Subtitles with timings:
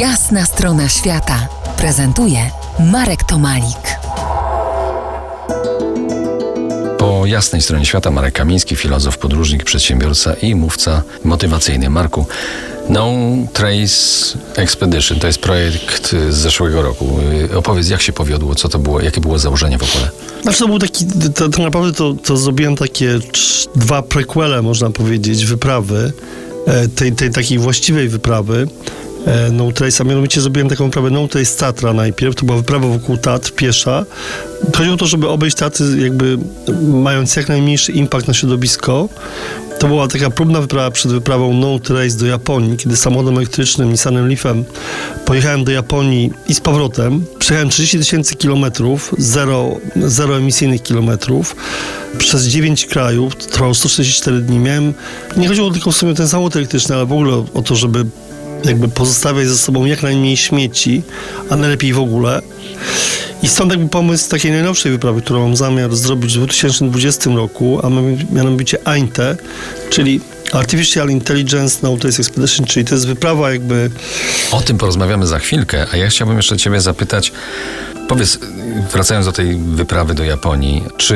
[0.00, 1.48] Jasna strona świata
[1.78, 2.50] prezentuje
[2.92, 3.98] Marek Tomalik.
[6.98, 11.90] Po jasnej stronie świata Marek Kamiński, filozof, podróżnik, przedsiębiorca i mówca motywacyjny.
[11.90, 12.26] Marku,
[12.88, 13.12] No
[13.52, 17.18] Trace Expedition to jest projekt z zeszłego roku.
[17.54, 20.10] Opowiedz, jak się powiodło, co to było, jakie było założenie w ogóle?
[20.42, 23.18] Znaczy to był taki, to, to naprawdę to, to zrobiłem takie
[23.76, 26.12] dwa prequele, można powiedzieć, wyprawy,
[26.66, 28.68] e, tej, tej takiej właściwej wyprawy.
[29.26, 32.88] E, No Trace, a mianowicie zrobiłem taką wyprawę No Trace Tatra najpierw, to była wyprawa
[32.88, 34.04] wokół Tatr, piesza.
[34.76, 36.38] Chodziło o to, żeby obejść Tatry jakby
[36.82, 39.08] mając jak najmniejszy impact na środowisko.
[39.78, 44.28] To była taka próbna wyprawa przed wyprawą No Trace do Japonii, kiedy samochodem elektrycznym Nissanem
[44.28, 44.64] Leafem
[45.24, 47.24] pojechałem do Japonii i z powrotem.
[47.38, 51.56] Przejechałem 30 tysięcy kilometrów, zero, zero emisyjnych kilometrów,
[52.18, 54.58] przez 9 krajów, trwało 144 dni.
[54.58, 54.94] Miałem,
[55.36, 58.04] nie chodziło tylko w sumie o ten samochód elektryczny, ale w ogóle o to, żeby
[58.64, 61.02] jakby pozostawiać ze sobą jak najmniej śmieci,
[61.50, 62.42] a najlepiej w ogóle.
[63.42, 67.90] I stąd jakby pomysł takiej najnowszej wyprawy, którą mam zamiar zrobić w 2020 roku, a
[68.34, 69.36] mianowicie AINTE,
[69.90, 70.20] czyli
[70.52, 73.90] Artificial Intelligence Trace Expedition, czyli to jest wyprawa jakby...
[74.52, 77.32] O tym porozmawiamy za chwilkę, a ja chciałbym jeszcze Ciebie zapytać,
[78.08, 78.38] powiedz,
[78.92, 81.14] wracając do tej wyprawy do Japonii, czy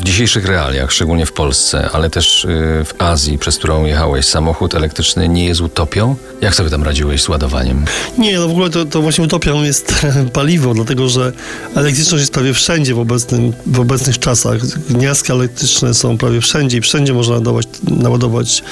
[0.00, 2.48] w dzisiejszych realiach, szczególnie w Polsce, ale też y,
[2.84, 6.16] w Azji, przez którą jechałeś, samochód elektryczny nie jest utopią?
[6.40, 7.84] Jak sobie tam radziłeś z ładowaniem?
[8.18, 11.32] Nie, no w ogóle to, to właśnie utopią jest paliwo, dlatego że
[11.74, 14.66] elektryczność jest prawie wszędzie w, obecnym, w obecnych czasach.
[14.90, 18.62] Gniazdka elektryczne są prawie wszędzie i wszędzie można naładować, naładować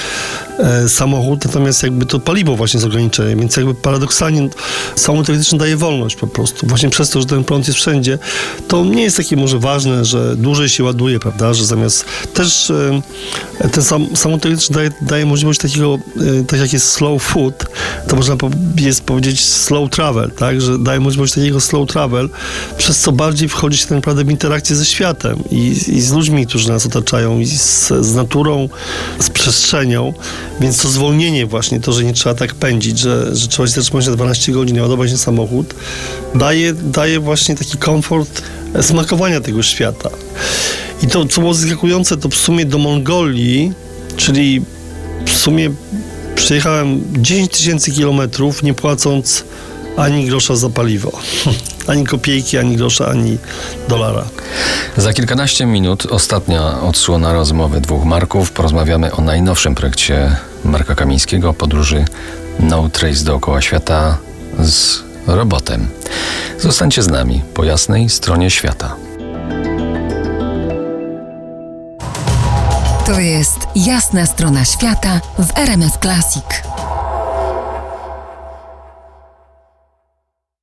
[0.58, 4.48] e, samochód, natomiast jakby to paliwo właśnie jest ograniczeniem, więc jakby paradoksalnie
[4.96, 6.66] samochód elektryczny daje wolność po prostu.
[6.66, 8.17] Właśnie przez to, że ten prąd jest wszędzie,
[8.68, 13.68] to nie jest takie może ważne, że dłużej się ładuje, prawda, że zamiast też e,
[13.72, 15.98] ten sam, samochód elektryczny daje, daje możliwość takiego,
[16.40, 17.66] e, tak jak jest slow food,
[18.08, 18.36] to można
[18.76, 22.28] jest powiedzieć slow travel, tak, że daje możliwość takiego slow travel,
[22.78, 26.46] przez co bardziej wchodzi się tak naprawdę w interakcję ze światem i, i z ludźmi,
[26.46, 28.68] którzy nas otaczają i z, z naturą,
[29.18, 30.14] z przestrzenią,
[30.60, 34.06] więc to zwolnienie właśnie, to, że nie trzeba tak pędzić, że, że trzeba się zatrzymać
[34.06, 35.74] na 12 godzin i ładować się samochód,
[36.34, 38.42] daje, daje właśnie taki komfort
[38.80, 40.10] smakowania tego świata.
[41.02, 43.72] I to, co było zaskakujące, to w sumie do Mongolii,
[44.16, 44.62] czyli
[45.26, 45.70] w sumie
[46.34, 49.44] przejechałem 10 tysięcy kilometrów, nie płacąc
[49.98, 51.12] ani grosza za paliwo.
[51.86, 53.38] Ani kopiejki, ani grosza, ani
[53.88, 54.24] dolara.
[54.96, 58.52] Za kilkanaście minut ostatnia odsłona rozmowy dwóch Marków.
[58.52, 62.04] Porozmawiamy o najnowszym projekcie Marka Kamińskiego, podróży
[62.60, 64.18] No Trace dookoła świata
[64.58, 65.88] z robotem.
[66.58, 68.96] Zostańcie z nami po jasnej stronie świata.
[73.06, 76.44] To jest jasna strona świata w RMS Classic.